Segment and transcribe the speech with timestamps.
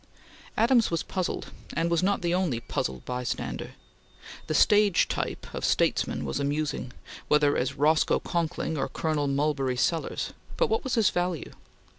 [0.57, 3.73] Adams was puzzled, and was not the only puzzled bystander.
[4.47, 6.91] The stage type of statesman was amusing,
[7.27, 11.51] whether as Roscoe Conkling or Colonel Mulberry Sellers, but what was his value?